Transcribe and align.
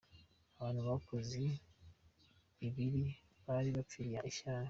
Abantu 0.57 0.81
bakoze 0.89 1.43
ibi 2.67 2.85
ni 2.91 3.05
abari 3.39 3.69
bamfitiye 3.75 4.19
ishyari. 4.31 4.59